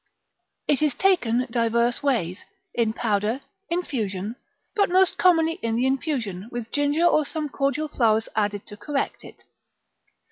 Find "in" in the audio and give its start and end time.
2.73-2.91, 5.61-5.75